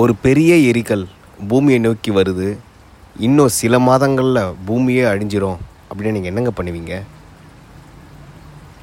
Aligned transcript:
ஒரு 0.00 0.12
பெரிய 0.24 0.52
எரிக்கல் 0.70 1.04
பூமியை 1.50 1.76
நோக்கி 1.84 2.10
வருது. 2.16 2.48
இன்னும் 3.26 3.52
சில 3.58 3.78
மாதங்களில் 3.86 4.40
பூமியே 4.68 5.04
அழிஞ்சிரும். 5.10 5.60
அப்படின்னு 5.88 6.14
நீங்கள் 6.16 6.30
என்னங்க 6.30 6.50
பண்ணுவீங்க? 6.58 6.94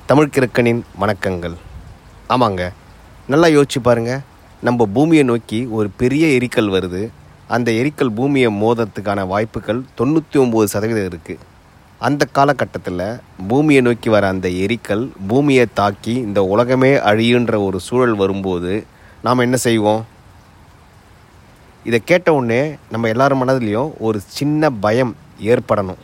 தமிழ் 0.10 0.32
கிறக்கனின் 0.36 0.80
வணக்கங்கள். 1.02 1.56
ஆமாங்க. 2.36 2.62
நல்லா 3.34 3.48
யோசிச்சு 3.56 3.80
பாருங்கள் 3.88 4.24
நம்ம 4.68 4.88
பூமியை 4.96 5.24
நோக்கி 5.32 5.60
ஒரு 5.78 5.90
பெரிய 6.02 6.24
எரிக்கல் 6.38 6.72
வருது. 6.76 7.02
அந்த 7.58 7.70
எரிக்கல் 7.82 8.12
பூமியை 8.20 8.50
மோதத்துக்கான 8.64 9.26
வாய்ப்புகள் 9.34 9.82
தொண்ணூற்றி 10.00 10.40
ஒம்பது 10.44 10.72
சதவீதம் 10.74 11.10
இருக்குது 11.12 11.44
அந்த 12.08 12.28
காலகட்டத்தில் 12.40 13.06
பூமியை 13.52 13.84
நோக்கி 13.90 14.12
வர 14.16 14.24
அந்த 14.36 14.50
எரிக்கல் 14.64 15.06
பூமியை 15.32 15.68
தாக்கி 15.82 16.16
இந்த 16.28 16.40
உலகமே 16.54 16.92
அழியுன்ற 17.12 17.54
ஒரு 17.68 17.80
சூழல் 17.90 18.18
வரும்போது 18.24 18.74
நாம் 19.28 19.46
என்ன 19.48 19.60
செய்வோம்? 19.68 20.02
இதை 21.84 22.02
கேட்ட 22.06 22.34
உடனே 22.34 22.76
நம்ம 22.92 23.08
எல்லார் 23.08 23.36
மனதிலையும் 23.36 23.92
ஒரு 24.00 24.20
சின்ன 24.26 24.70
பயம் 24.70 25.16
ஏற்படணும். 25.42 26.02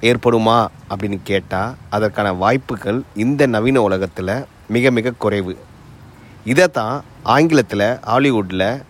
ஏற்படுமா 0.00 0.66
அப்படின்னு 0.90 1.18
கேட்டால் 1.22 1.74
அதற்கான 1.90 2.32
வாய்ப்புகள் 2.32 3.02
இந்த 3.14 3.46
நவீன 3.46 3.82
உலகத்தில் 3.82 4.44
மிக 4.68 4.90
மிக 4.90 5.10
குறைவு. 5.10 5.56
இதை 6.44 6.68
தான் 6.68 7.04
ஆங்கிலத்தில் 7.22 7.86
ஹாலிவுட்டில் 8.06 8.82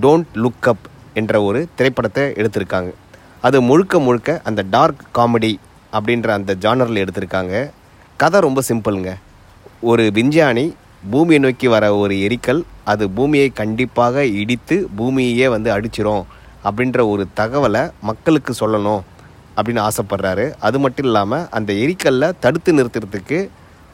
டோன்ட் 0.00 0.30
லுக் 0.34 0.68
அப் 0.72 0.84
என்ற 1.14 1.42
ஒரு 1.42 1.68
திரைப்படத்தை 1.74 2.24
எடுத்திருக்காங்க. 2.24 2.92
அது 3.40 3.60
முழுக்க 3.60 3.98
முழுக்க 3.98 4.40
அந்த 4.44 4.64
டார்க் 4.70 5.02
காமெடி 5.14 5.56
அப்படின்ற 5.92 6.28
அந்த 6.28 6.54
ஜானரில் 6.54 7.02
எடுத்திருக்காங்க. 7.04 7.70
கதை 8.16 8.40
ரொம்ப 8.40 8.62
சிம்பிளுங்க 8.68 9.14
ஒரு 9.80 10.10
விஞ்ஞானி 10.12 10.74
பூமியை 11.10 11.40
நோக்கி 11.40 11.68
வர 11.68 11.96
ஒரு 11.96 12.14
எரிக்கல் 12.26 12.62
அது 12.84 13.10
பூமியை 13.10 13.48
கண்டிப்பாக 13.52 14.24
இடித்து 14.40 14.76
பூமியையே 14.98 15.48
வந்து 15.48 15.70
அடிச்சிரும் 15.70 16.24
அப்படின்ற 16.64 17.08
ஒரு 17.08 17.26
தகவலை 17.40 17.82
மக்களுக்கு 18.02 18.52
சொல்லணும் 18.60 19.02
அப்படின்னு 19.56 19.82
ஆசைப்படுறாரு. 19.88 20.46
அது 20.60 20.78
மட்டும் 20.78 21.06
இல்லாமல் 21.06 21.46
அந்த 21.50 21.72
எரிக்கல்லை 21.72 22.28
தடுத்து 22.40 22.72
நிறுத்துறதுக்கு 22.72 23.38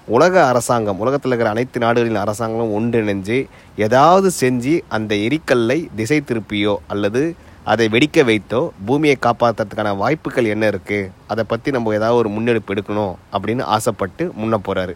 உலக 0.08 0.34
அரசாங்கம் 0.44 0.98
உலகத்தில் 0.98 1.30
இருக்கிற 1.30 1.50
அனைத்து 1.50 1.78
நாடுகளின் 1.80 2.22
அரசாங்கமும் 2.22 2.72
ஒன்றிணைஞ்சு 2.72 3.38
ஏதாவது 3.76 4.30
செஞ்சு 4.40 4.74
அந்த 4.88 5.14
எரிக்கல்லை 5.14 5.78
திசை 5.96 6.18
திருப்பியோ 6.20 6.74
அல்லது 6.86 7.22
அதை 7.64 7.86
வெடிக்க 7.88 8.24
வைத்தோ 8.24 8.60
பூமியை 8.86 9.16
காப்பாற்றுறதுக்கான 9.22 9.96
வாய்ப்புகள் 9.96 10.44
என்ன 10.44 10.70
இருக்குது 10.70 11.10
அதை 11.26 11.44
பற்றி 11.44 11.70
நம்ம 11.70 11.94
ஏதாவது 11.94 12.16
ஒரு 12.16 12.28
முன்னெடுப்பு 12.28 12.74
எடுக்கணும் 12.74 13.14
அப்படின்னு 13.32 13.64
ஆசைப்பட்டு 13.76 14.32
முன்ன 14.42 14.58
போகிறாரு 14.68 14.94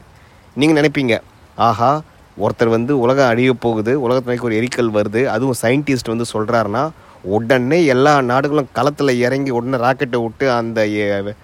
நீங்கள் 0.56 0.78
நினைப்பீங்க 0.78 1.16
ஆஹா 1.56 2.02
ஒருத்தர் 2.36 2.66
வந்து 2.66 2.98
உலகம் 2.98 3.28
அழிய 3.28 3.52
போகுது 3.52 4.00
உலகத்துக்கு 4.00 4.44
ஒரு 4.44 4.62
எரிக்கல் 4.62 4.90
வருது 4.92 5.24
அதுவும் 5.24 5.54
சயின்டிஸ்ட் 5.62 6.08
வந்து 6.08 6.24
சொல்கிறாருன்னா 6.32 6.90
உடனே 7.24 7.84
எல்லா 7.84 8.20
நாடுகளும் 8.20 8.68
களத்தில் 8.72 9.18
இறங்கி 9.18 9.50
உடனே 9.50 9.76
ராக்கெட்டை 9.76 10.22
விட்டு 10.22 10.52
அந்த 10.52 10.86
எ- 10.86 11.34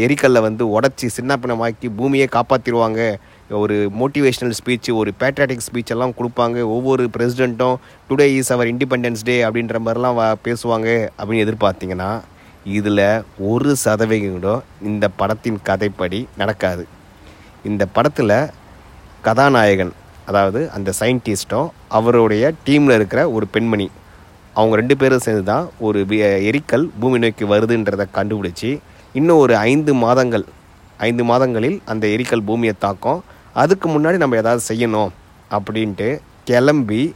எரிக்கல்லை 0.00 0.40
வந்து 0.40 0.80
உடச்சி 0.80 1.08
சின்னப்பினமாக்கி 1.16 1.90
பூமியை 1.96 2.28
காப்பாற்றிடுவாங்க 2.32 3.00
ஒரு 3.50 3.90
மோட்டிவேஷ்னல் 4.00 4.54
ஸ்பீச் 4.58 4.94
ஒரு 4.94 5.12
பேட்ரியாட்டிக் 5.20 5.66
ஸ்பீச் 5.66 5.86
எல்லாம் 5.86 6.14
கொடுப்பாங்க. 6.18 6.62
ஒவ்வொரு 6.66 7.10
பிரசிடெண்ட்டும் 7.18 7.76
today 8.10 8.20
is 8.20 8.52
our 8.52 8.66
independence 8.66 9.24
day 9.24 9.44
அப்படின்ற 9.44 9.78
மாதிரிலாம் 9.78 10.18
பேசுவாங்க 10.44 10.88
அப்படின்னு 11.18 11.44
எதிர்பார்த்தீங்கன்னா 11.46 12.10
இதில் 12.64 13.04
ஒரு 13.38 13.76
சதவிகிதம் 13.76 14.62
இந்த 14.82 15.08
படத்தின் 15.08 15.60
கதைப்படி 15.68 16.26
நடக்காது. 16.36 16.86
இந்த 17.64 17.86
படத்தில் 17.86 18.36
கதாநாயகன் 19.24 19.92
அதாவது 20.26 20.70
அந்த 20.70 20.92
சயின்டிஸ்ட்டும் 21.00 21.68
அவருடைய 21.88 22.52
டீமில் 22.66 22.90
இருக்கிற 22.90 23.30
ஒரு 23.30 23.46
பெண்மணி. 23.46 23.90
அவங்க 24.54 24.76
ரெண்டு 24.76 24.96
பேரும் 24.96 25.18
சேர்ந்து 25.18 25.44
தான் 25.44 25.70
ஒரு 25.78 26.04
எரிக்கல் 26.48 26.88
பூமி 27.00 27.18
நோக்கி 27.18 27.44
வருதுன்றதை 27.44 28.06
கண்டுபிடிச்சி 28.14 28.70
இன்னும் 29.12 29.38
ஒரு 29.38 29.56
ஐந்து 29.56 29.94
மாதங்கள் 29.94 30.44
ஐந்து 30.98 31.24
மாதங்களில் 31.24 31.80
அந்த 31.84 32.06
எரிக்கல் 32.06 32.44
பூமியை 32.44 32.74
தாக்கும். 32.78 33.24
அதுக்கு 33.52 33.88
முன்னாடி 33.88 34.16
நம்ம 34.16 34.36
ஏதாவது 34.36 34.62
செய்யணும் 34.68 35.10
அப்படின்ட்டு 35.50 36.08
கிளம்பி 36.44 37.14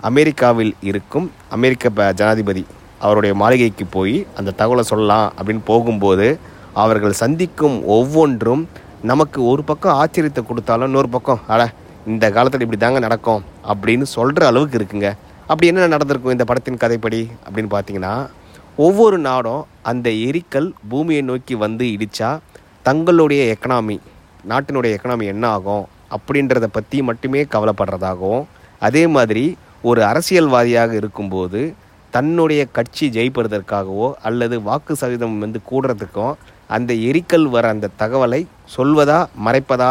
அமெரிக்காவில் 0.00 0.74
இருக்கும் 0.80 1.30
அமெரிக்க 1.48 1.90
ப- 1.90 2.12
ஜனாதிபதி 2.12 2.64
அவருடைய 2.98 3.34
மாளிகைக்கு 3.34 3.86
போய் 3.86 4.26
அந்த 4.36 4.54
தகவலை 4.58 4.80
சொல்லலாம் 4.80 5.32
அப்படின்னு 5.36 5.60
போகும்போது 5.64 6.38
அவர்கள் 6.74 7.12
சந்திக்கும் 7.12 7.84
ஒவ்வொன்றும் 7.86 8.62
நமக்கு 9.02 9.44
ஒரு 9.44 9.64
பக்கம் 9.64 9.94
ஆச்சரியத்தை 9.94 10.46
கொடுத்தாலும் 10.46 10.86
இன்னொரு 10.86 11.08
பக்கம் 11.08 11.40
அட 11.46 11.72
இந்த 12.06 12.30
காலத்தில் 12.30 12.60
இப்படி 12.60 12.80
தாங்க 12.80 12.98
நடக்கும் 12.98 13.44
அப்படின்னு 13.64 14.02
சொல்கிற 14.02 14.46
அளவுக்கு 14.46 14.78
இருக்குங்க. 14.78 15.16
அப்படி 15.48 15.66
என்ன 15.66 15.86
நடந்திருக்கும் 15.86 16.32
இந்த 16.32 16.44
படத்தின் 16.44 16.76
கதைப்படி 16.76 17.30
அப்படின்னு 17.46 17.70
பார்த்தீங்கன்னா 17.70 18.28
ஒவ்வொரு 18.76 19.18
நாடும் 19.18 19.66
அந்த 19.82 20.10
எரிக்கல் 20.10 20.72
பூமியை 20.88 21.22
நோக்கி 21.22 21.54
வந்து 21.54 21.84
இடித்தா 21.84 22.38
தங்களுடைய 22.82 23.54
எக்கனாமி 23.54 24.00
நாட்டினுடைய 24.48 24.96
எக்கனாமி 24.96 25.24
என்ன 25.24 25.48
ஆகும் 25.48 25.86
அப்படின்றத 26.10 26.66
பற்றி 26.66 27.02
மட்டுமே 27.02 27.42
கவலைப்படுறதாகவும் 27.42 28.44
அதே 28.78 29.06
மாதிரி 29.06 29.58
ஒரு 29.82 30.04
அரசியல்வாதியாக 30.04 30.94
இருக்கும்போது 30.94 31.74
தன்னுடைய 32.18 32.62
கட்சி 32.72 33.06
ஜெயிப்பதற்காகவோ 33.08 34.06
அல்லது 34.20 34.56
வாக்கு 34.62 34.92
சதவீதம் 34.94 35.34
வந்து 35.38 35.58
கூடுறதுக்கும் 35.66 36.32
அந்த 36.70 36.92
எரிக்கல் 37.08 37.44
வர 37.46 37.66
அந்த 37.68 37.90
தகவலை 37.98 38.40
சொல்வதா 38.76 39.18
மறைப்பதா 39.44 39.90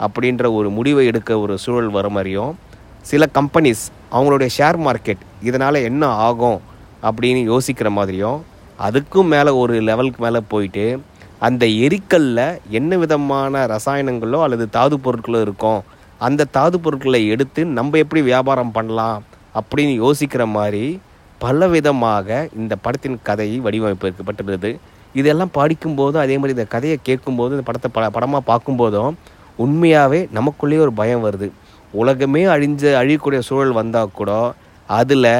அப்படின்ற 0.00 0.44
ஒரு 0.52 0.68
முடிவை 0.70 1.04
எடுக்க 1.06 1.38
ஒரு 1.38 1.54
சூழல் 1.58 1.90
வர 1.90 2.08
மாதிரியும் 2.08 2.52
சில 3.02 3.26
கம்பெனிஸ் 3.34 3.82
அவங்களுடைய 4.12 4.50
ஷேர் 4.56 4.78
மார்க்கெட் 4.80 5.22
இதனால் 5.42 5.78
என்ன 5.82 6.04
ஆகும் 6.20 6.60
அப்படின்னு 7.02 7.40
யோசிக்கிற 7.44 7.90
மாதிரியும் 7.90 8.38
அதுக்கும் 8.78 9.28
மேலே 9.28 9.50
ஒரு 9.54 9.74
லெவலுக்கு 9.80 10.22
மேலே 10.22 10.42
போயிட்டு 10.48 10.86
அந்த 11.38 11.64
எரிக்கல்ல 11.86 12.40
என்ன 12.70 12.96
விதமான 12.96 13.64
ரசாயனங்களோ 13.66 14.38
அல்லது 14.40 14.66
தாது 14.70 14.98
பொருட்களோ 14.98 15.40
இருக்கும் 15.40 15.80
அந்த 16.20 16.48
தாது 16.50 16.78
பொருட்களை 16.80 17.22
எடுத்து 17.28 17.64
நம்ம 17.72 17.98
எப்படி 17.98 18.22
வியாபாரம் 18.22 18.72
பண்ணலாம் 18.72 19.18
அப்படின்னு 19.54 19.96
யோசிக்கிற 20.00 20.44
மாதிரி 20.50 20.86
பலவிதமாக 21.40 22.28
இந்த 22.60 22.74
படத்தின் 22.84 23.18
கதை 23.28 23.48
வடிவமைக்கப்பட்டுள்ளது 23.66 24.70
இதெல்லாம் 25.18 25.52
படிக்கும்போதும் 25.58 26.22
அதே 26.24 26.36
மாதிரி 26.38 26.56
இந்த 26.56 26.66
கதையை 26.74 26.96
கேட்கும்போதும் 27.08 27.56
இந்த 27.56 27.66
படத்தை 27.68 27.90
பட 27.96 28.06
படமாக 28.16 28.42
பார்க்கும்போதும் 28.50 29.16
உண்மையாகவே 29.64 30.20
நமக்குள்ளேயே 30.36 30.80
ஒரு 30.84 30.92
பயம் 31.00 31.24
வருது. 31.26 31.48
உலகமே 31.94 32.42
அழிஞ்ச 32.54 32.82
அழியக்கூடிய 33.00 33.40
சூழல் 33.48 33.78
வந்தால் 33.80 34.16
கூட 34.18 34.30
அதில் 34.88 35.32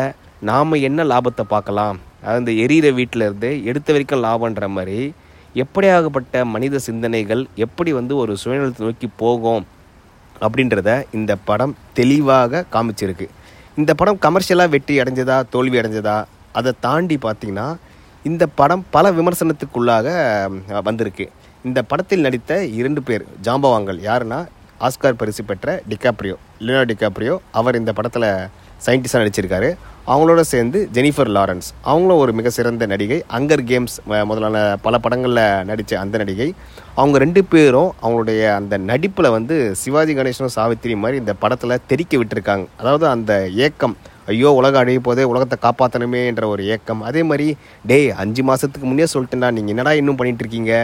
நாம் 0.50 0.82
என்ன 0.88 1.04
லாபத்தை 1.12 1.44
பார்க்கலாம்? 1.54 1.96
அது 2.26 2.40
இந்த 2.42 2.52
எரியிற 2.64 2.86
வீட்டில் 2.98 3.24
இருந்து 3.26 3.50
எடுத்த 3.70 3.88
வரைக்கும் 3.94 4.22
லாபன்ற 4.26 4.66
மாதிரி 4.76 4.98
எப்படியாகப்பட்ட 5.62 6.44
மனித 6.54 6.78
சிந்தனைகள் 6.88 7.42
எப்படி 7.64 7.90
வந்து 7.98 8.14
ஒரு 8.22 8.32
சுயநலத்தை 8.42 8.84
நோக்கி 8.86 9.08
போகும் 9.22 9.64
அப்படின்றத 10.44 10.90
இந்த 11.18 11.32
படம் 11.48 11.74
தெளிவாக 11.98 12.64
காமிச்சிருக்கு. 12.74 13.26
இந்த 13.80 13.92
படம் 14.00 14.18
கமர்ஷியலாக 14.24 14.72
வெற்றி 14.72 14.94
அடைஞ்சதா 15.02 15.36
தோல்வி 15.52 15.76
அடைஞ்சதா 15.80 16.16
அதை 16.58 16.70
தாண்டி 16.84 17.16
பார்த்தீங்கன்னா 17.22 17.64
இந்த 18.30 18.44
படம் 18.58 18.84
பல 18.96 19.10
விமர்சனத்துக்குள்ளாக 19.16 20.06
வந்திருக்கு. 20.88 21.24
இந்த 21.68 21.80
படத்தில் 21.90 22.22
நடித்த 22.26 22.58
இரண்டு 22.80 23.00
பேர் 23.08 23.24
ஜாம்பவாங்கல் 23.46 23.98
யாருன்னா 24.08 24.38
ஆஸ்கார் 24.86 25.18
பரிசு 25.22 25.44
பெற்ற 25.48 25.74
டிகாப்ரியோ 25.90 26.36
லியோ 26.66 26.84
டிகாப்ரியோ 26.90 27.34
அவர் 27.60 27.78
இந்த 27.80 27.92
படத்தில் 27.98 28.28
சயின்டிஸ்டாக 28.86 29.22
நடிச்சிருக்காரு. 29.22 29.70
அவங்களோட 30.12 30.40
சேர்ந்து 30.52 30.78
ஜெனிஃபர் 30.96 31.30
லாரன்ஸ். 31.34 31.68
அவங்களும் 31.90 32.18
ஒரு 32.22 32.32
மிக 32.38 32.48
சிறந்த 32.56 32.86
நடிகை. 32.90 33.18
அங்கர் 33.36 33.62
கேம்ஸ் 33.68 33.94
முதலான 34.30 34.56
பல 34.86 34.98
படங்களில் 35.04 35.44
நடித்த 35.68 35.98
அந்த 36.00 36.16
நடிகை. 36.22 36.48
அவங்க 37.00 37.16
ரெண்டு 37.24 37.42
பேரும் 37.52 37.90
அவங்களுடைய 38.02 38.40
அந்த 38.56 38.74
நடிப்பில் 38.90 39.34
வந்து 39.36 39.56
சிவாஜி 39.82 40.14
கணேசனும் 40.18 40.54
சாவித்திரி 40.56 40.96
மாதிரி 41.04 41.20
இந்த 41.22 41.34
படத்தில் 41.44 41.82
தெறிக்க 41.92 42.12
விட்டுருக்காங்க. 42.22 42.66
அதாவது 42.80 43.06
அந்த 43.14 43.32
ஏக்கம் 43.68 43.94
ஐயோ 44.32 44.50
உலகம் 44.58 44.82
அழிய 44.82 45.00
போதே 45.06 45.24
உலகத்தை 45.30 45.58
காப்பாற்றணுமே 45.64 46.20
என்ற 46.32 46.44
ஒரு 46.52 46.62
ஏக்கம். 46.74 47.00
அதே 47.08 47.22
மாதிரி 47.30 47.48
டேய் 47.92 48.06
அஞ்சு 48.24 48.44
மாதத்துக்கு 48.50 48.86
முன்னே 48.90 49.08
சொல்லிட்டேன்னா 49.14 49.50
நீங்கள் 49.56 49.74
என்னடா 49.74 49.94
இன்னும் 50.00 50.20
பண்ணிகிட்டு 50.20 50.44
இருக்கீங்க 50.46 50.74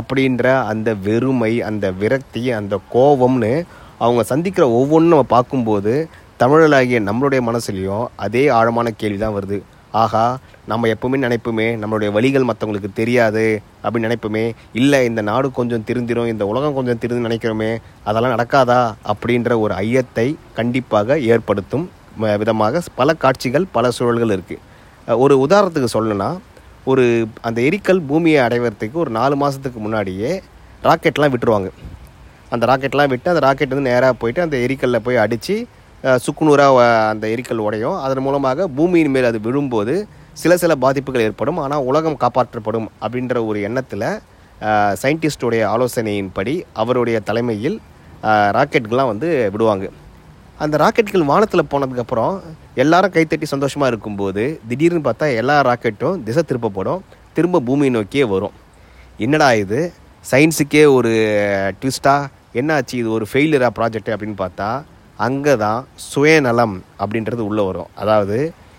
அப்படின்ற 0.00 0.54
அந்த 0.70 0.88
வெறுமை 1.08 1.52
அந்த 1.70 1.86
விரக்தி 2.04 2.44
அந்த 2.60 2.76
கோபம்னு 2.94 3.52
அவங்க 4.04 4.22
சந்திக்கிற 4.32 4.64
ஒவ்வொன்றும் 4.80 5.14
நம்ம 5.14 5.28
பார்க்கும்போது 5.36 5.94
தமிழர்களாகிய 6.40 6.98
நம்மளுடைய 7.06 7.40
மனசுலையும் 7.46 8.04
அதே 8.24 8.42
ஆழமான 8.56 8.88
கேள்வி 9.00 9.18
தான் 9.22 9.34
வருது. 9.36 9.56
ஆகா 10.02 10.22
நம்ம 10.70 10.88
எப்பவுமே 10.94 11.18
நினைப்போமே 11.24 11.66
நம்மளுடைய 11.82 12.08
வழிகள் 12.16 12.46
மற்றவங்களுக்கு 12.48 12.90
தெரியாது 12.98 13.44
அப்படின்னு 13.82 14.08
நினைப்போமே 14.08 14.42
இல்லை 14.80 15.00
இந்த 15.08 15.22
நாடு 15.28 15.48
கொஞ்சம் 15.58 15.84
திருந்திரும் 15.88 16.30
இந்த 16.32 16.46
உலகம் 16.50 16.76
கொஞ்சம் 16.78 17.00
திருந்து 17.02 17.26
நினைக்கிறோமே 17.28 17.70
அதெல்லாம் 18.08 18.34
நடக்காதா 18.34 18.80
அப்படின்ற 19.12 19.56
ஒரு 19.64 19.74
ஐயத்தை 19.84 20.26
கண்டிப்பாக 20.58 21.18
ஏற்படுத்தும் 21.32 21.86
விதமாக 22.42 22.82
பல 23.00 23.14
காட்சிகள் 23.24 23.66
பல 23.76 23.90
சூழல்கள் 23.96 24.34
இருக்குது 24.36 25.16
ஒரு 25.24 25.34
உதாரணத்துக்கு 25.46 25.90
சொல்லணும்னா 25.96 26.30
ஒரு 26.92 27.04
அந்த 27.48 27.58
எரிக்கல் 27.68 28.04
பூமியை 28.10 28.40
அடைவதற்கு 28.46 29.02
ஒரு 29.04 29.12
நாலு 29.18 29.36
மாதத்துக்கு 29.42 29.80
முன்னாடியே 29.86 30.30
ராக்கெட்லாம் 30.86 31.32
விட்டுருவாங்க. 31.34 31.70
அந்த 32.54 32.64
ராக்கெட்லாம் 32.70 33.10
விட்டு 33.12 33.32
அந்த 33.32 33.42
ராக்கெட் 33.46 33.74
வந்து 33.74 33.90
நேராக 33.90 34.14
போயிட்டு 34.20 34.44
அந்த 34.44 34.56
எரிக்கல்ல 34.66 34.98
போய் 35.06 35.22
அடித்து 35.24 35.56
சுக்குநூறாக 36.24 36.78
அந்த 37.12 37.24
எரிக்கல் 37.34 37.62
உடையும். 37.66 37.96
அதன் 38.06 38.24
மூலமாக 38.26 38.66
பூமியின் 38.78 39.12
மேல் 39.14 39.28
அது 39.30 39.38
விழும்போது 39.46 39.94
சில 40.42 40.52
சில 40.62 40.72
பாதிப்புகள் 40.84 41.24
ஏற்படும். 41.28 41.60
ஆனால் 41.64 41.86
உலகம் 41.90 42.18
காப்பாற்றப்படும் 42.24 42.88
அப்படின்ற 43.04 43.44
ஒரு 43.50 43.60
எண்ணத்தில் 43.68 44.08
சயின்டிஸ்டுடைய 45.02 45.62
ஆலோசனையின்படி 45.74 46.54
அவருடைய 46.82 47.16
தலைமையில் 47.28 47.78
ராக்கெட்கள்லாம் 48.56 49.10
வந்து 49.12 49.28
விடுவாங்க. 49.54 49.88
அந்த 50.64 50.76
ராக்கெட்டுகள் 50.82 51.28
வானத்தில் 51.30 51.70
போனதுக்கப்புறம் 51.72 52.36
எல்லாரும் 52.82 53.14
கைத்தட்டி 53.16 53.46
சந்தோஷமாக 53.54 53.90
இருக்கும்போது 53.92 54.44
திடீர்னு 54.70 55.02
பார்த்தா 55.08 55.26
எல்லா 55.40 55.56
ராக்கெட்டும் 55.68 56.22
திசை 56.28 56.42
திருப்பப்படும். 56.50 57.02
திரும்ப 57.36 57.62
பூமியை 57.68 57.90
நோக்கியே 57.96 58.24
வரும். 58.34 58.54
என்னடா 59.26 59.48
இது? 59.64 59.80
சயின்ஸுக்கே 60.30 60.84
ஒரு 60.96 61.12
ட்விஸ்ட்டாக 61.80 62.30
என்னாச்சு 62.60 62.94
இது 63.02 63.08
ஒரு 63.16 63.26
ஃபெயிலியரா 63.30 63.70
ப்ராஜெக்ட் 63.78 64.12
அப்படின்னு 64.14 64.38
பார்த்தா 64.44 64.68
அங்கே 65.18 65.54
தான் 65.64 65.80
சுயநலம் 66.10 66.76
அப்படின்றது 67.02 67.42
உள்ளே 67.50 67.62
வரும். 67.68 67.90
அதாவது 68.02 68.36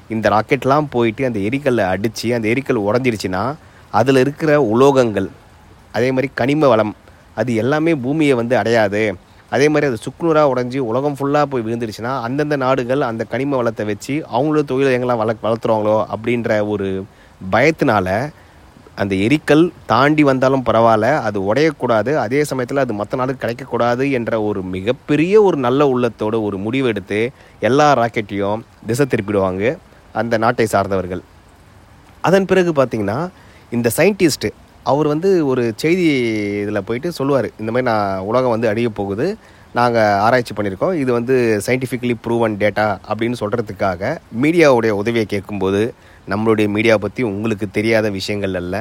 இந்த 0.09 0.27
ராக்கெட்லாம் 0.35 0.87
போயிட்டு 0.95 1.23
அந்த 1.29 1.39
எரிக்கல்லை 1.47 1.85
அடித்து 1.93 2.27
அந்த 2.37 2.47
எரிக்கல் 2.53 2.85
உடஞ்சிருச்சுன்னா 2.87 3.43
அதில் 3.99 4.21
இருக்கிற 4.23 4.51
உலோகங்கள் 4.73 5.27
அதே 5.97 6.09
மாதிரி 6.15 6.27
கனிம 6.41 6.67
வளம் 6.71 6.93
அது 7.39 7.51
எல்லாமே 7.61 7.91
பூமியை 8.03 8.33
வந்து 8.39 8.55
அடையாது. 8.61 9.01
அதே 9.55 9.67
மாதிரி 9.73 9.85
அது 9.89 9.97
சுக்குநூறாக 10.05 10.51
உடஞ்சி 10.53 10.79
உலகம் 10.89 11.15
ஃபுல்லாக 11.17 11.47
போய் 11.51 11.63
விழுந்துருச்சுன்னா 11.67 12.11
அந்தந்த 12.25 12.55
நாடுகள் 12.65 13.03
அந்த 13.09 13.23
கனிம 13.33 13.57
வளத்தை 13.59 13.85
வச்சு 13.91 14.15
அவங்களோட 14.33 14.63
தொழிலை 14.71 14.91
எங்கெல்லாம் 14.95 15.21
வள 15.23 15.33
வளர்த்துறாங்களோ 15.45 15.97
அப்படின்ற 16.13 16.59
ஒரு 16.73 16.89
பயத்தினால 17.53 18.07
அந்த 19.01 19.13
எரிக்கல் 19.25 19.63
தாண்டி 19.91 20.23
வந்தாலும் 20.29 20.65
பரவாயில்ல 20.69 21.07
அது 21.27 21.39
உடையக்கூடாது. 21.49 22.11
அதே 22.23 22.39
சமயத்தில் 22.49 22.83
அது 22.83 22.93
மற்ற 22.99 23.17
நாளுக்கு 23.19 23.43
கிடைக்கக்கூடாது 23.43 24.05
என்ற 24.17 24.31
ஒரு 24.49 24.61
மிகப்பெரிய 24.75 25.35
ஒரு 25.47 25.57
நல்ல 25.67 25.87
உள்ளத்தோட 25.93 26.35
ஒரு 26.47 26.57
முடிவு 26.65 26.87
எடுத்து 26.93 27.19
எல்லா 27.69 27.87
ராக்கெட்டையும் 27.99 28.63
திசை 28.89 29.05
திருப்பிடுவாங்க 29.05 29.63
அந்த 30.21 30.37
நாட்டை 30.43 30.65
சார்ந்தவர்கள். 30.73 31.23
அதன் 32.27 32.49
பிறகு 32.51 32.71
பார்த்திங்கன்னா 32.79 33.19
இந்த 33.77 33.87
சயின்டிஸ்ட்டு 33.97 34.49
அவர் 34.91 35.07
வந்து 35.13 35.29
ஒரு 35.51 35.63
செய்தி 35.83 36.05
இதில் 36.63 36.85
போயிட்டு 36.87 37.09
சொல்லுவார் 37.19 37.47
இந்த 37.61 37.69
மாதிரி 37.71 37.87
நான் 37.91 38.25
உலகம் 38.29 38.53
வந்து 38.55 38.69
அழிய 38.71 38.89
போகுது. 38.99 39.27
நாங்கள் 39.77 40.19
ஆராய்ச்சி 40.25 40.53
பண்ணியிருக்கோம். 40.57 40.93
இது 41.01 41.11
வந்து 41.17 41.35
சயின்டிஃபிக்கலி 41.65 42.15
ப்ரூவன் 42.25 42.55
டேட்டா 42.61 42.85
அப்படின்னு 43.09 43.37
சொல்கிறதுக்காக 43.41 44.11
மீடியாவுடைய 44.43 44.93
உதவியை 45.01 45.25
கேட்கும்போது 45.33 45.81
நம்மளுடைய 46.31 46.67
மீடியா 46.75 46.95
பற்றி 47.03 47.21
உங்களுக்கு 47.23 47.67
தெரியாத 47.77 48.09
விஷயங்கள் 48.09 48.57
அல்ல. 48.61 48.75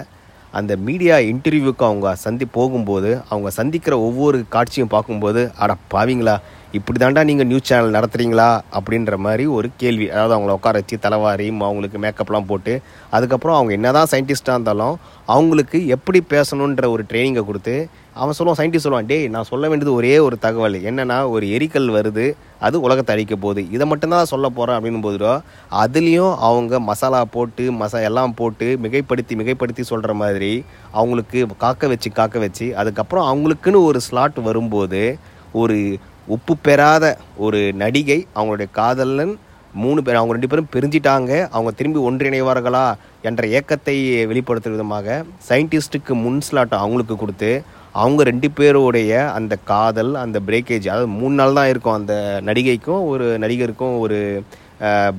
அந்த 0.58 0.72
மீடியா 0.86 1.16
இன்டர்வியூக்கு 1.30 1.84
அவங்க 1.88 2.14
சந்தி 2.24 2.46
போகும்போது 2.56 3.10
அவங்க 3.28 3.50
சந்திக்கிற 3.58 3.94
ஒவ்வொரு 4.08 4.38
காட்சியும் 4.54 4.92
பார்க்கும்போது 4.94 5.42
அட 5.62 5.76
பாவீங்களா? 5.94 6.36
இப்படி 6.76 6.98
தாண்டா 7.00 7.20
நீங்கள் 7.28 7.46
நியூஸ் 7.50 7.68
சேனல் 7.68 7.94
நடத்துகிறீங்களா 7.96 8.48
அப்படின்ற 8.78 9.14
மாதிரி 9.24 9.44
ஒரு 9.58 9.68
கேள்வி. 9.82 10.06
அதாவது 10.14 10.34
அவங்கள 10.36 10.54
உட்கார 10.56 10.80
வச்சு 10.80 10.96
தலைவாரி 11.04 11.46
அவங்களுக்கு 11.66 11.98
மேக்கப்லாம் 12.02 12.48
போட்டு 12.50 12.72
அதுக்கப்புறம் 13.16 13.56
அவங்க 13.58 13.72
என்னதான் 13.76 14.10
சயின்டிஸ்ட்டாக 14.12 14.56
இருந்தாலும் 14.56 14.96
அவங்களுக்கு 15.34 15.78
எப்படி 15.96 16.20
பேசணுன்ற 16.32 16.88
ஒரு 16.94 17.04
ட்ரைனிங்கை 17.10 17.44
கொடுத்து 17.50 17.76
அவன் 18.22 18.36
சொல்லுவான் 18.38 18.58
சயின்டிஸ்ட் 18.60 18.86
சொல்லுவான் 18.86 19.08
டேய் 19.12 19.24
நான் 19.36 19.48
சொல்ல 19.50 19.68
வேண்டியது 19.70 19.94
ஒரே 20.00 20.12
ஒரு 20.26 20.36
தகவல். 20.44 20.76
என்னன்னா 20.90 21.16
ஒரு 21.34 21.46
எரிக்கல் 21.56 21.88
வருது 21.96 22.26
அது 22.66 22.76
உலகத்தை 22.86 23.14
அழிக்க 23.14 23.34
போகுது. 23.36 23.62
இதை 23.74 23.86
மட்டும்தான் 23.92 24.30
சொல்ல 24.32 24.46
போகிறேன் 24.58 24.76
அப்படின்னு 24.78 25.02
போதுடோ 25.06 25.32
அதுலேயும் 25.82 26.34
அவங்க 26.48 26.80
மசாலா 26.90 27.22
போட்டு 27.36 27.66
மசா 27.80 28.00
எல்லாம் 28.10 28.36
போட்டு 28.42 28.68
மிகைப்படுத்தி 28.84 29.36
மிகைப்படுத்தி 29.42 29.86
சொல்கிற 29.92 30.14
மாதிரி 30.22 30.52
அவங்களுக்கு 30.92 31.46
காக்க 31.64 31.92
வச்சு 31.94 32.10
காக்க 32.20 32.38
வச்சு 32.46 32.68
அதுக்கப்புறம் 32.82 33.28
அவங்களுக்குன்னு 33.32 33.82
ஒரு 33.90 34.00
ஸ்லாட் 34.08 34.40
வரும்போது 34.50 35.02
ஒரு 35.60 35.78
உப்பு 36.34 36.54
பெறாத 36.66 37.04
ஒரு 37.36 37.60
நடிகை 37.82 38.18
அவங்களுடைய 38.36 38.68
காதலன் 38.78 39.34
மூணு 39.82 40.00
பேர் 40.02 40.18
அவங்க 40.18 40.34
ரெண்டு 40.36 40.50
பேரும் 40.50 40.70
பிரிஞ்சிட்டாங்க. 40.74 41.32
அவங்க 41.54 41.70
திரும்பி 41.78 42.00
ஒன்றிணைவார்களா 42.08 42.86
என்ற 43.28 43.42
ஏக்கத்தை 43.58 43.96
வெளிப்படுத்தும் 44.30 44.74
விதமாக 44.76 45.16
சயின்டிஸ்ட்டுக்கு 45.48 46.12
முன் 46.24 46.40
ஸ்லாட்டை 46.46 46.76
அவங்களுக்கு 46.78 47.16
கொடுத்து 47.16 47.50
அவங்க 47.92 48.22
ரெண்டு 48.22 48.48
பேருடைய 48.50 49.12
அந்த 49.38 49.54
காதல் 49.72 50.12
அந்த 50.14 50.38
பிரேக்கேஜ் 50.48 50.88
அதாவது 50.88 51.10
மூணு 51.18 51.34
நாள் 51.34 51.56
தான் 51.58 51.70
இருக்கும் 51.72 51.98
அந்த 52.00 52.14
நடிகைக்கும் 52.44 53.04
ஒரு 53.12 53.26
நடிகருக்கும் 53.44 53.94
ஒரு 53.98 54.18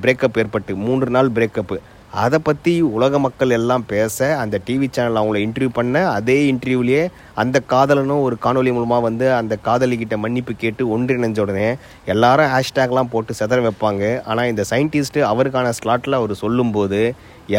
பிரேக்கப் 0.01 0.39
ஏற்பட்டு 0.43 0.73
மூன்று 0.85 1.09
நாள் 1.09 1.35
பிரேக்கப்பு 1.35 1.77
அதை 2.21 2.37
பற்றி 2.47 2.71
உலக 2.95 3.19
மக்கள் 3.23 3.51
எல்லாம் 3.57 3.83
பேச 3.91 4.27
அந்த 4.41 4.55
டிவி 4.67 4.87
சேனல் 4.95 5.19
அவங்கள 5.19 5.39
இன்டர்வியூ 5.45 5.71
பண்ண 5.77 5.97
அதே 6.17 6.37
இன்டர்வியூலேயே 6.51 7.03
அந்த 7.41 7.57
காதலனும் 7.73 8.23
ஒரு 8.27 8.35
காணொலி 8.45 8.71
மூலமாக 8.77 9.05
வந்து 9.07 9.25
அந்த 9.39 9.57
காதலிக்கிட்ட 9.67 10.17
மன்னிப்பு 10.23 10.53
கேட்டு 10.63 10.85
ஒன்றிணைஞ்ச 10.95 11.39
உடனே 11.45 11.67
எல்லாரும் 12.13 12.51
ஹேஷ்டேக்லாம் 12.53 13.11
போட்டு 13.13 13.33
செதற 13.39 13.59
வைப்பாங்க. 13.67 14.03
ஆனால் 14.29 14.49
இந்த 14.51 14.65
சயின்டிஸ்ட்டு 14.71 15.27
அவருக்கான 15.31 15.73
ஸ்லாட்டில் 15.79 16.19
அவர் 16.19 16.33
சொல்லும்போது 16.43 17.01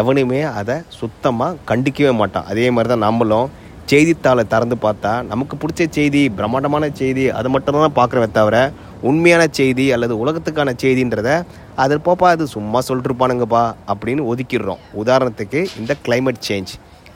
எவனுமே 0.01 0.43
அதை 0.61 0.79
சுத்தமாக 1.01 1.59
கண்டிக்கவே 1.71 2.15
மாட்டான். 2.23 2.49
அதே 2.53 2.67
மாதிரி 2.75 2.93
தான் 2.95 3.07
நம்மளும் 3.09 3.49
செய்தித்தாளை 3.91 4.43
திறந்து 4.45 4.77
பார்த்தா 4.83 5.13
நமக்கு 5.23 5.55
பிடிச்ச 5.57 5.87
செய்தி 5.91 6.23
பிரம்மாண்டமான 6.39 6.89
செய்தி 7.01 7.25
அது 7.39 7.49
மட்டும்தான் 7.49 7.99
பார்க்குறவே 7.99 8.29
தவிர 8.33 8.57
உண்மையான 9.03 9.43
செய்தி 9.59 9.85
அல்லது 9.93 10.15
உலகத்துக்கான 10.23 10.75
செய்தின்றத 10.83 11.31
அது 11.77 11.95
போப்பா 12.07 12.27
அது 12.35 12.47
சும்மா 12.47 12.81
சொல்லிட்டுருப்பானுங்கப்பா 12.89 13.63
அப்படின்னு 13.89 14.23
ஒதுக்கிடுறோம். 14.33 14.81
உதாரணத்துக்கு 15.03 15.61
இந்த 15.81 15.93
கிளைமேட் 16.07 16.43
சேஞ்ச் 16.49 16.73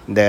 இந்த 0.08 0.22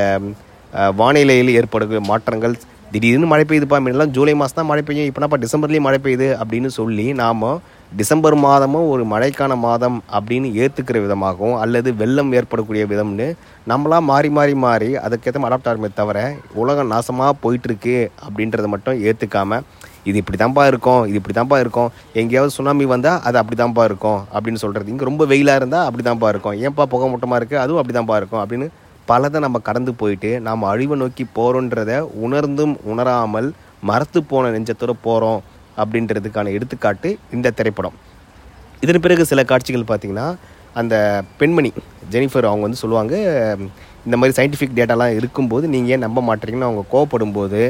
வானிலையில் 0.99 1.55
ஏற்படுகிற 1.59 2.01
மாற்றங்கள் 2.11 2.55
திடீர்னு 2.91 3.27
மழை 3.27 3.45
பெய்யுதுப்பா 3.49 3.77
முன்னெல்லாம் 3.79 4.13
ஜூலை 4.15 4.33
மாதம் 4.33 4.55
தான் 4.55 4.69
மழை 4.71 4.81
பெய்யும் 4.87 5.07
இப்போனாப்பா 5.09 5.39
டிசம்பர்லேயும் 5.43 5.87
மழை 5.87 5.99
பெய்யுது 6.03 6.27
அப்படின்னு 6.41 6.69
சொல்லி 6.79 7.07
நாம் 7.13 7.45
டிசம்பர் 7.91 8.35
மாதமும் 8.43 8.87
ஒரு 8.89 9.03
மழைக்கான 9.05 9.53
மாதம் 9.59 9.97
அப்படின்னு 10.11 10.47
ஏற்றுக்கிற 10.55 10.97
விதமாகவும் 11.01 11.57
அல்லது 11.57 11.89
வெள்ளம் 11.95 12.31
ஏற்படக்கூடிய 12.33 12.83
விதம்னு 12.85 13.27
நம்மளாம் 13.67 14.07
மாறி 14.09 14.29
மாறி 14.29 14.53
மாறி 14.63 14.89
அதுக்கேற்ற 15.03 15.43
அடாப்ட் 15.45 15.69
ஆகுமே 15.71 15.89
தவிர 15.93 16.17
உலகம் 16.55 16.91
நாசமாக 16.91 17.35
போயிட்டுருக்கு 17.43 17.95
அப்படின்றத 18.25 18.67
மட்டும் 18.67 18.99
ஏற்றுக்காமல் 19.05 19.63
இது 20.03 20.17
இப்படி 20.17 20.37
தான்ப்பா 20.37 20.63
இருக்கும் 20.67 21.01
இது 21.05 21.15
இப்படி 21.15 21.35
தான்ப்பா 21.35 21.59
இருக்கும் 21.59 21.89
எங்கேயாவது 22.15 22.51
சுனாமி 22.51 22.85
வந்தால் 22.85 23.21
அது 23.23 23.37
அப்படி 23.37 23.57
தான்ப்பா 23.57 23.83
இருக்கும் 23.83 24.19
அப்படின்னு 24.33 24.61
சொல்கிறது 24.63 24.91
இங்கே 24.91 25.05
ரொம்ப 25.05 25.23
வெயிலாக 25.25 25.55
இருந்தால் 25.55 25.85
அப்படி 25.87 26.03
தான்ப்பா 26.03 26.29
இருக்கும். 26.29 26.57
ஏன்ப்பா 26.61 26.85
புகை 26.85 27.07
மூட்டமாக 27.09 27.39
இருக்குது 27.39 27.61
அதுவும் 27.61 27.81
அப்படி 27.81 27.97
தான்ப்பா 27.97 28.17
இருக்கும் 28.17 28.41
அப்படின்னு 28.41 28.67
பலதை 29.07 29.39
நம்ம 29.39 29.57
கடந்து 29.59 29.91
போயிட்டு 29.93 30.29
நாம் 30.41 30.63
அழிவை 30.65 30.95
நோக்கி 30.97 31.25
போகிறோன்றத 31.35 31.95
உணர்ந்தும் 32.21 32.75
உணராமல் 32.85 33.49
மரத்து 33.83 34.19
போன 34.23 34.51
நெஞ்சத்தோட 34.51 34.93
போகிறோம் 35.01 35.41
அப்படின்றதுக்கான 35.81 36.51
எடுத்துக்காட்டு 36.57 37.09
இந்த 37.37 37.53
திரைப்படம். 37.59 37.95
இதன் 38.83 39.03
பிறகு 39.05 39.31
சில 39.31 39.43
காட்சிகள் 39.51 39.89
பார்த்திங்கன்னா 39.89 40.27
அந்த 40.81 40.95
பெண்மணி 41.39 41.69
ஜெனிஃபர் 42.13 42.49
அவங்க 42.49 42.65
வந்து 42.67 42.83
சொல்லுவாங்க 42.83 43.15
இந்த 44.05 44.15
மாதிரி 44.19 44.35
சயின்டிஃபிக் 44.37 44.77
டேட்டாலாம் 44.77 45.15
இருக்கும்போது 45.19 45.65
நீங்கள் 45.73 45.93
ஏன் 45.95 46.05
நம்ப 46.05 46.21
மாட்டீங்கன்னு 46.29 46.67
அவங்க 46.69 46.83
கோவப்படும் 46.93 47.35
போது 47.37 47.61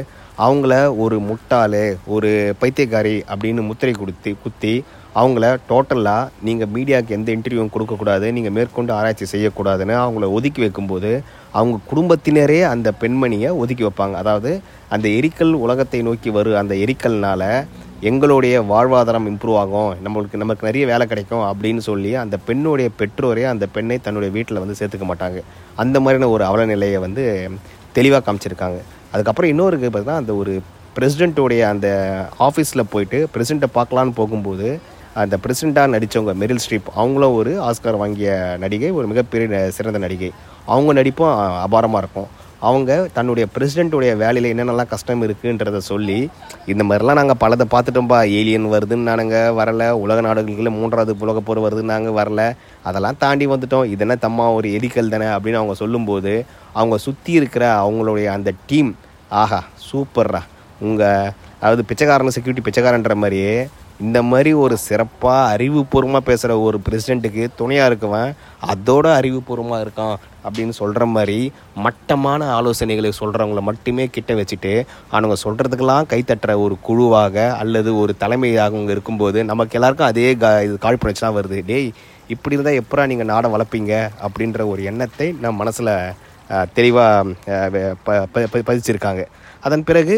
அவங்கள 0.44 0.72
ஒரு 1.02 1.16
முட்டாள் 1.28 1.80
ஒரு 2.14 2.30
பைத்தியக்காரி 2.62 3.14
அப்படின்னு 3.32 3.62
முத்திரை 3.68 3.94
கொடுத்து 4.00 4.30
குத்தி 4.42 4.74
அவங்கள 5.20 5.44
டோட்டலாக 5.68 6.30
நீங்கள் 6.46 6.70
மீடியாவுக்கு 6.74 7.16
எந்த 7.18 7.28
இன்டர்வியூவும் 7.36 7.72
கொடுக்கக்கூடாது 7.74 8.26
நீங்கள் 8.36 8.54
மேற்கொண்டு 8.56 8.92
ஆராய்ச்சி 8.96 9.26
செய்யக்கூடாதுன்னு 9.32 9.94
அவங்கள 10.02 10.28
ஒதுக்கி 10.38 10.60
வைக்கும்போது 10.64 11.12
அவங்க 11.58 11.76
குடும்பத்தினரே 11.90 12.60
அந்த 12.72 12.88
பெண்மணியை 13.02 13.50
ஒதுக்கி 13.62 13.84
வைப்பாங்க. 13.86 14.16
அதாவது 14.22 14.50
அந்த 14.94 15.06
எரிக்கல் 15.18 15.54
உலகத்தை 15.64 16.00
நோக்கி 16.08 16.30
வரும் 16.36 16.60
அந்த 16.62 16.74
எரிக்கல்னால் 16.84 17.48
எங்களுடைய 18.00 18.62
வாழ்வாதாரம் 18.62 19.28
இம்ப்ரூவ் 19.28 19.58
ஆகும் 19.58 19.94
நம்மளுக்கு 20.04 20.36
நமக்கு 20.36 20.66
நிறைய 20.66 20.86
வேலை 20.86 21.06
கிடைக்கும் 21.06 21.38
அப்படின்னு 21.38 21.78
சொல்லி 21.78 22.14
அந்த 22.14 22.36
பெண்ணுடைய 22.36 22.90
பெற்றோரே 22.98 23.44
அந்த 23.44 23.66
பெண்ணை 23.66 23.98
தன்னுடைய 23.98 24.32
வீட்டில் 24.32 24.58
வந்து 24.58 24.74
சேர்த்துக்க 24.78 25.00
மாட்டாங்க. 25.00 25.42
அந்த 25.76 26.00
மாதிரியான 26.00 26.32
ஒரு 26.32 26.44
அவல 26.44 26.66
நிலையை 26.66 26.98
வந்து 26.98 27.50
தெளிவாக 27.92 28.32
காமிச்சிருக்காங்க. 28.32 28.78
அதுக்கப்புறம் 29.12 29.50
இன்னொரு 29.50 29.78
பார்த்தீங்கன்னா 29.78 30.14
அந்த 30.14 30.34
ஒரு 30.34 30.60
பிரசிடெண்ட்டோடைய 30.98 31.60
அந்த 31.60 32.14
ஆஃபீஸில் 32.38 32.82
போயிட்டு 32.90 33.28
பிரசிடெண்ட்டை 33.34 33.64
பார்க்கலான்னு 33.74 34.10
போகும்போது 34.10 34.80
அந்த 35.14 35.38
பிரசிடெண்ட்டாக 35.46 35.88
நடித்தவங்க 35.88 36.34
மெரில் 36.34 36.58
ஸ்ட்ரீப் 36.68 36.88
அவங்களும் 36.94 37.34
ஒரு 37.34 37.62
ஆஸ்கார் 37.62 37.96
வாங்கிய 37.96 38.56
நடிகை 38.58 38.90
ஒரு 38.90 39.06
மிகப்பெரிய 39.06 39.56
ந- 39.56 39.68
சிறந்த 39.68 39.98
நடிகை. 39.98 40.32
அவங்க 40.66 40.92
நடிப்பும் 40.92 41.38
அபாரமாக 41.38 41.96
இருக்கும். 41.96 42.26
அவங்க 42.60 43.08
தன்னுடைய 43.12 43.48
பிரசிடெண்ட்டுடைய 43.54 44.16
வேலையில் 44.16 44.52
என்னென்னலாம் 44.52 44.92
கஷ்டம் 44.92 45.22
இருக்குன்றத 45.22 45.76
சொல்லி 45.76 46.28
இந்த 46.66 46.84
மாதிரிலாம் 46.84 47.18
நாங்கள் 47.20 47.40
பலதை 47.40 47.64
பார்த்துட்டோம்ப்பா 47.74 48.18
ஏலியன் 48.30 48.72
வருதுன்னு 48.72 49.08
நானுங்க 49.10 49.36
வரல. 49.60 49.90
உலக 49.90 50.20
நாடுகளுக்கு 50.20 50.70
மூன்றாவது 50.70 51.16
உலக 51.18 51.40
போர் 51.40 51.64
வருதுன்னாங்க 51.66 52.12
வரல. 52.20 52.56
அதெல்லாம் 52.82 53.16
தாண்டி 53.18 53.46
வந்துட்டோம். 53.46 53.84
இதெல்லாம் 53.84 54.24
தம்மா 54.26 54.54
ஒரு 54.54 54.68
எரிக்கல் 54.68 55.08
தானே 55.08 55.24
அப்படின்னு 55.24 55.60
அவங்க 55.62 55.74
சொல்லும்போது 55.74 56.46
அவங்க 56.72 56.98
சுற்றி 56.98 57.32
இருக்கிற 57.32 57.88
அவங்களுடைய 57.88 58.24
அந்த 58.24 58.52
டீம் 58.66 58.96
ஆஹா 59.28 59.64
சூப்பர்ரா. 59.90 60.42
உங்கள் 60.80 61.32
அதாவது 61.60 61.84
பிச்சைக்காரன் 61.84 62.34
செக்யூரிட்டி 62.36 62.70
பிச்சைக்காரன்ற 62.70 63.14
மாதிரியே 63.14 63.68
இந்த 64.04 64.18
மாதிரி 64.30 64.50
ஒரு 64.62 64.76
சிறப்பாக 64.86 65.52
அறிவுபூர்வமாக 65.52 66.26
பேசுகிற 66.26 66.54
ஒரு 66.64 66.78
பிரசிடெண்ட்டுக்கு 66.86 67.44
துணையாக 67.60 67.88
இருக்கவன் 67.90 68.30
அதோட 68.72 69.06
அறிவுபூர்வமாக 69.18 69.84
இருக்கான் 69.84 70.16
அப்படின்னு 70.46 70.74
சொல்கிற 70.80 71.04
மாதிரி 71.12 71.38
மட்டமான 71.84 72.48
ஆலோசனைகளை 72.56 73.12
சொல்கிறவங்கள 73.20 73.62
மட்டுமே 73.70 74.04
கிட்ட 74.16 74.34
வச்சுட்டு 74.40 74.72
அவங்க 75.14 75.38
சொல்கிறதுக்கெல்லாம் 75.44 76.10
கைத்தட்டுற 76.12 76.58
ஒரு 76.64 76.76
குழுவாக 76.88 77.46
அல்லது 77.62 77.92
ஒரு 78.02 78.14
தலைமையாக 78.24 78.68
அவங்க 78.70 78.92
இருக்கும்போது 78.96 79.38
நமக்கு 79.52 79.78
எல்லாருக்கும் 79.80 80.10
அதே 80.10 80.28
கா 80.44 80.52
இது 80.68 80.76
காழ்ப்புணர்ச்சி 80.84 81.24
தான் 81.26 81.38
வருது. 81.38 81.58
டேய் 81.70 81.90
இப்படி 82.34 82.56
இருந்தால் 82.56 82.80
எப்பரா 82.82 83.02
நீங்கள் 83.10 83.32
நாடை 83.32 83.48
வளர்ப்பீங்க? 83.56 83.94
அப்படின்ற 84.26 84.62
ஒரு 84.74 84.82
எண்ணத்தை 84.92 85.26
நம்ம 85.42 85.56
மனசில் 85.62 85.94
தெளிவாக 86.78 87.34
ப 88.06 88.48
பதிச்சிருக்காங்க. 88.68 89.22
அதன் 89.66 89.88
பிறகு 89.88 90.16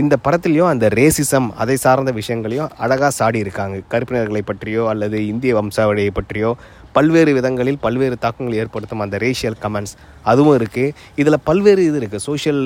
இந்த 0.00 0.14
படத்துலையும் 0.24 0.70
அந்த 0.72 0.86
ரேசிசம் 0.98 1.46
அதை 1.62 1.74
சார்ந்த 1.84 2.10
விஷயங்களையும் 2.18 2.68
அழகாக 2.84 3.12
சாடி 3.16 3.38
இருக்காங்க. 3.44 3.76
கருப்பினர்களை 3.92 4.42
பற்றியோ 4.50 4.82
அல்லது 4.90 5.18
இந்திய 5.30 5.52
வம்சாவளியை 5.58 6.12
பற்றியோ 6.18 6.50
பல்வேறு 6.96 7.32
விதங்களில் 7.38 7.80
பல்வேறு 7.84 8.16
தாக்கங்கள் 8.24 8.58
ஏற்படுத்தும் 8.62 9.02
அந்த 9.04 9.16
ரேஷியல் 9.24 9.56
கமெண்ட்ஸ் 9.64 9.94
அதுவும் 10.30 10.56
இருக்குது 10.58 10.94
இதில் 11.20 11.44
பல்வேறு 11.48 11.82
இது 11.90 11.98
இருக்குது 12.00 12.24
சோஷியல் 12.28 12.64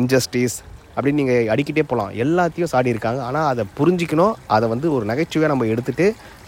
இன்ஜஸ்டிஸ் 0.00 0.56
அப்படின்னு 0.96 1.20
நீங்கள் 1.20 1.48
அடிக்கிட்டே 1.54 1.84
போகலாம் 1.90 2.12
எல்லாத்தையும் 2.24 2.70
சாடி 2.72 2.92
இருக்காங்க. 2.94 3.20
ஆனால் 3.28 3.48
அதை 3.52 3.64
புரிஞ்சிக்கணும். 3.78 4.36
அதை 4.56 4.66
வந்து 4.74 4.86
ஒரு 4.96 5.04
நகைச்சுவையாக 5.10 5.52
நம்ம 5.52 5.66
எடுத்துகிட்டு 5.72 6.06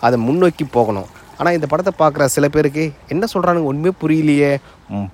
அதை 0.09 0.19
முன்னோக்கி 0.27 0.67
போகணும். 0.77 1.09
ஆனால் 1.39 1.57
இந்த 1.57 1.67
படத்தை 1.73 1.93
பார்க்குற 2.03 2.25
சில 2.37 2.47
பேருக்கு 2.55 2.85
என்ன 3.15 3.25
சொல்கிறானுங்க 3.33 3.71
ஒன்றுமே 3.73 3.93
புரியலையே. 4.03 4.53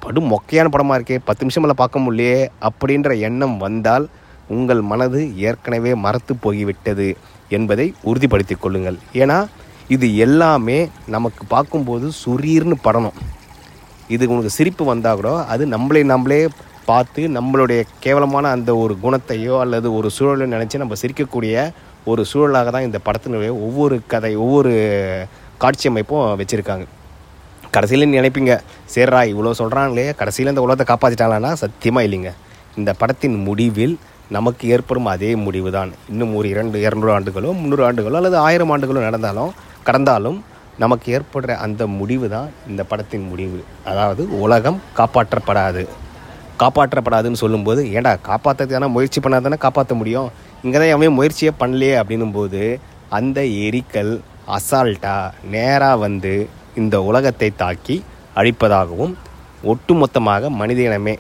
படும் 0.05 0.31
மொக்கையான 0.35 0.69
படமாக 0.75 0.99
இருக்கே. 0.99 1.19
பத்து 1.29 1.45
நிமிஷம் 1.45 1.65
மேலே 1.65 1.77
பார்க்க 1.81 2.05
முடியலையே 2.05 2.39
அப்படின்ற 2.69 3.17
எண்ணம் 3.29 3.57
வந்தால் 3.67 4.07
உங்கள் 4.57 4.83
மனது 4.91 5.21
ஏற்கனவே 5.49 5.93
மறத்து 6.07 6.35
போய்விட்டது 6.45 7.09
என்பதை 7.57 7.87
உறுதிப்படுத்திக் 8.11 8.63
கொள்ளுங்கள். 8.63 8.99
ஏன்னா 9.23 9.39
இது 9.95 10.07
எல்லாமே 10.27 10.79
நமக்கு 11.15 11.43
பார்க்கும்போது 11.55 12.07
சுரீர்னு 12.23 12.77
படணும். 12.87 13.19
இது 14.15 14.25
உனக்கு 14.33 14.57
சிரிப்பு 14.59 14.85
வந்தால் 14.93 15.19
கூட 15.19 15.31
அது 15.53 15.65
நம்மளே 15.75 16.03
நம்மளே 16.13 16.41
பார்த்து 16.91 17.23
நம்மளுடைய 17.37 17.81
கேவலமான 18.05 18.51
அந்த 18.57 18.71
ஒரு 18.83 18.95
குணத்தையோ 19.05 19.55
அல்லது 19.65 19.89
ஒரு 19.99 20.09
சூழலை 20.17 20.47
நினச்சி 20.55 20.83
நம்ம 20.83 20.97
சிரிக்கக்கூடிய 21.03 21.65
ஒரு 22.13 22.23
சூழலாக 22.31 22.71
தான் 22.75 22.87
இந்த 22.89 22.99
படத்தினுடைய 23.07 23.51
ஒவ்வொரு 23.67 23.97
கதை 24.13 24.33
ஒவ்வொரு 24.45 24.73
காட்சி 25.63 25.87
அமைப்பும் 25.91 26.25
வச்சுருக்காங்க. 26.41 26.85
கடைசியில் 27.75 28.15
நினைப்பீங்க 28.17 28.55
சேர்ரா 28.95 29.21
இவ்வளோ 29.31 29.53
சொல்கிறாங்களே 29.61 30.05
கடைசியில் 30.19 30.53
இந்த 30.53 30.65
உலகத்தை 30.67 30.87
காப்பாற்றிட்டாங்களான்னா 30.91 31.53
சத்தியமாக 31.63 32.07
இல்லைங்க. 32.09 32.33
இந்த 32.81 32.91
படத்தின் 33.01 33.39
முடிவில் 33.47 33.97
நமக்கு 34.31 34.65
ஏற்படும் 34.75 35.09
அதே 35.13 35.31
முடிவு 35.45 35.71
தான் 35.77 35.91
இன்னும் 36.13 36.35
ஒரு 36.39 36.49
இரண்டு 36.55 36.77
இரநூறு 36.87 37.13
ஆண்டுகளோ 37.17 37.51
முந்நூறு 37.61 37.85
ஆண்டுகளோ 37.89 38.19
அல்லது 38.21 38.37
ஆயிரம் 38.47 38.73
ஆண்டுகளோ 38.75 39.03
நடந்தாலும் 39.09 39.53
கடந்தாலும் 39.89 40.39
நமக்கு 40.83 41.09
ஏற்படுற 41.17 41.57
அந்த 41.65 41.83
முடிவு 41.99 42.27
தான் 42.35 42.49
இந்த 42.71 42.83
படத்தின் 42.91 43.27
முடிவு. 43.33 43.59
அதாவது 43.91 44.23
உலகம் 44.45 44.79
காப்பாற்றப்படாது. 44.99 45.83
காப்பாற்றப்படாதுன்னு 46.63 47.43
சொல்லும்போது 47.43 47.81
ஏன்டா 47.97 48.13
காப்பாற்றுறதுக்கு 48.31 48.95
முயற்சி 48.97 49.21
பண்ணால் 49.21 49.47
தானே 49.47 49.59
காப்பாற்ற 49.67 49.95
முடியும்? 50.01 50.29
இங்கே 50.65 50.79
தான் 50.79 50.93
எவன் 50.95 51.17
முயற்சியே 51.19 51.53
பண்ணலையே 51.61 51.95
அப்படின்னும் 52.01 52.35
போது 52.39 52.63
அந்த 53.19 53.41
எரிக்கல் 53.67 54.13
அசால்ட்டாக 54.57 55.33
நேராக 55.55 55.97
வந்து 55.97 56.35
இந்த 56.81 56.97
உலகத்தை 57.09 57.51
தாக்கி 57.63 57.97
அழிப்பதாகவும் 58.41 59.15
ஒட்டுமொத்தமாக 59.73 60.49
மனித 60.61 60.81
இனமே 60.89 61.15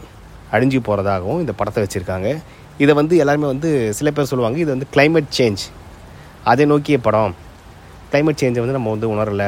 அழிஞ்சு 0.54 0.80
போகிறதாகவும் 0.88 1.40
இந்த 1.42 1.52
படத்தை 1.58 1.82
வச்சுருக்காங்க. 1.84 2.30
இதை 2.82 2.92
வந்து 3.00 3.14
எல்லாருமே 3.22 3.46
வந்து 3.52 3.70
சில 3.98 4.10
பேர் 4.14 4.30
சொல்லுவாங்க 4.30 4.58
இது 4.62 4.70
வந்து 4.74 4.88
கிளைமேட் 4.94 5.34
சேஞ்ச் 5.38 5.64
அதை 6.50 6.64
நோக்கிய 6.72 6.96
படம். 7.06 7.34
கிளைமேட் 8.10 8.40
சேஞ்சை 8.40 8.62
வந்து 8.62 8.76
நம்ம 8.78 8.92
வந்து 8.94 9.08
உணரல. 9.14 9.44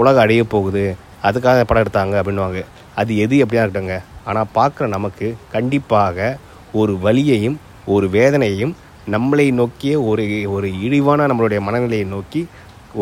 உலகம் 0.00 0.22
அடைய 0.24 0.42
போகுது. 0.54 0.84
அதுக்காக 1.26 1.64
படம் 1.68 1.82
எடுத்தாங்க 1.84 2.14
அப்படின்னுவாங்க. 2.20 2.60
அது 3.00 3.10
எது 3.24 3.34
எப்படியா 3.44 3.62
இருக்கட்டுங்க 3.64 3.96
ஆனால் 4.28 4.50
பார்க்குற 4.56 4.86
நமக்கு 4.96 5.26
கண்டிப்பாக 5.54 6.36
ஒரு 6.80 6.92
வழியையும் 7.04 7.58
ஒரு 7.94 8.06
வேதனையையும் 8.16 8.74
நம்மளை 9.14 9.46
நோக்கிய 9.60 9.92
ஒரு 10.10 10.24
ஒரு 10.54 10.68
இழிவான 10.86 11.26
நம்மளுடைய 11.30 11.60
மனநிலையை 11.68 12.06
நோக்கி 12.16 12.42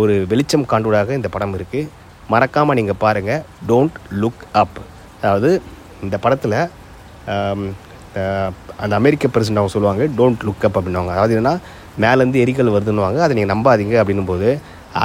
ஒரு 0.00 0.14
வெளிச்சம் 0.30 0.68
காண்டூடாக 0.72 1.18
இந்த 1.18 1.28
படம் 1.34 1.54
இருக்குது 1.58 1.90
மறக்காமல் 2.32 2.78
நீங்கள் 2.78 3.02
பாருங்கள் 3.04 3.44
டோன்ட் 3.70 3.98
லுக் 4.22 4.44
அப் 4.62 4.78
அதாவது 5.20 5.50
இந்த 6.06 6.16
படத்தில் 6.24 6.58
அந்த 8.82 8.92
அமெரிக்க 9.00 9.28
பிரசிடண்ட் 9.34 9.60
அவங்க 9.60 9.74
சொல்லுவாங்க 9.74 10.04
டோன்ட் 10.18 10.44
லுக் 10.48 10.64
அப் 10.66 10.76
அப்படின்னுவாங்க. 10.78 11.12
அதாவது 11.16 11.34
என்னன்னா 11.36 11.54
மேலேருந்து 12.04 12.42
எரிக்கல் 12.44 12.74
வருதுன்னுவாங்க. 12.74 13.18
அதை 13.24 13.32
நீங்கள் 13.38 13.52
நம்பாதீங்க 13.54 13.96
அப்படின்னும் 14.00 14.30
போது 14.32 14.48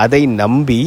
அதை 0.03 0.21
நம்பி 0.41 0.81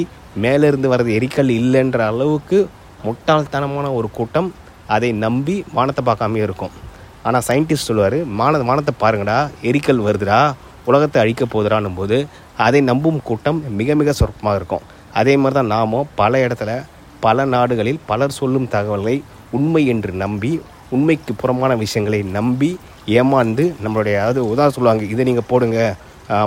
மேலேருந்து 0.44 0.88
வர்றது 0.92 1.12
எரிக்கல் 1.18 1.50
இல்லைன்ற 1.60 2.00
அளவுக்கு 2.12 2.58
முட்டாள்தனமான 3.06 3.86
ஒரு 3.98 4.08
கூட்டம் 4.18 4.48
அதை 4.94 5.10
நம்பி 5.24 5.54
வானத்தை 5.76 6.02
பார்க்காமே 6.08 6.40
இருக்கும். 6.46 6.74
ஆனால் 7.26 7.44
சயின்டிஸ்ட் 7.48 7.88
சொல்லுவார் 7.90 8.18
வான 8.40 8.62
வானத்தை 8.70 8.94
பாருங்கடா 9.02 9.38
எரிக்கல் 9.70 10.04
வருதுடா 10.08 10.40
உலகத்தை 10.90 11.18
அழிக்க 11.22 11.44
போகுதுடான்னும் 11.44 11.96
போது 12.00 12.18
அதை 12.66 12.80
நம்பும் 12.90 13.18
கூட்டம் 13.28 13.58
மிக 13.80 13.94
மிக 14.00 14.12
சொற்பமாக 14.20 14.58
இருக்கும். 14.60 14.84
அதே 15.20 15.34
மாதிரி 15.40 15.56
தான் 15.58 15.72
நாமும் 15.74 16.08
பல 16.20 16.38
இடத்துல 16.46 16.72
பல 17.24 17.44
நாடுகளில் 17.54 18.00
பலர் 18.10 18.36
சொல்லும் 18.38 18.68
தகவல்களை 18.74 19.16
உண்மை 19.58 19.82
என்று 19.92 20.10
நம்பி 20.22 20.52
உண்மைக்கு 20.94 21.32
புறமான 21.42 21.72
விஷயங்களை 21.84 22.20
நம்பி 22.36 22.70
ஏமாந்து 23.20 23.64
நம்மளுடைய 23.84 24.14
அதாவது 24.22 24.40
உதாரணம் 24.52 24.76
சொல்லுவாங்க 24.76 25.04
இதை 25.12 25.24
நீங்கள் 25.28 25.48
போடுங்க 25.50 25.78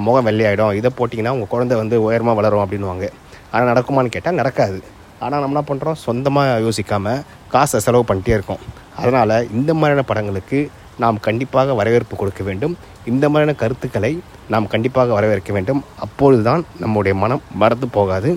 முகம் 0.05 0.27
வெள்ளையாயிடும் 0.27 0.77
இதை 0.79 0.89
போட்டிங்கன்னா 0.99 1.33
உங்கள் 1.35 1.51
குழந்தை 1.51 1.75
வந்து 1.81 1.95
உயரமாக 2.05 2.37
வளரும் 2.39 2.63
அப்படின்னுவாங்க. 2.63 3.05
ஆனால் 3.51 3.69
நடக்குமான்னு 3.71 4.13
கேட்டால் 4.15 4.39
நடக்காது. 4.39 4.79
ஆனால் 5.25 5.41
நம்ம 5.43 5.53
என்ன 5.53 5.63
பண்ணுறோம் 5.69 5.99
சொந்தமாக 6.05 6.59
யோசிக்காமல் 6.65 7.23
காசை 7.53 7.79
செலவு 7.85 8.03
பண்ணிட்டே 8.09 8.35
இருக்கோம். 8.37 8.63
அதனால் 9.01 9.35
இந்த 9.57 9.71
மாதிரியான 9.79 10.05
படங்களுக்கு 10.11 10.59
நாம் 11.03 11.19
கண்டிப்பாக 11.27 11.73
வரவேற்பு 11.79 12.15
கொடுக்க 12.21 12.43
வேண்டும். 12.49 12.73
இந்த 13.11 13.25
மாதிரியான 13.33 13.57
கருத்துக்களை 13.61 14.13
நாம் 14.53 14.71
கண்டிப்பாக 14.73 15.13
வரவேற்க 15.17 15.51
வேண்டும். 15.57 15.83
அப்பொழுது 16.05 16.43
தான் 16.49 16.63
நம்முடைய 16.83 17.15
மனம் 17.23 17.45
மறந்து 17.63 17.89
போகாது. 17.97 18.31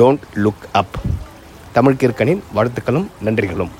டோன்ட் 0.00 0.26
லுக் 0.44 0.66
அப் 0.82 0.98
தமிழ் 1.78 2.00
கிற்கனின் 2.02 2.44
வாழ்த்துக்களும் 2.58 3.08
நன்றிகளும். 3.28 3.72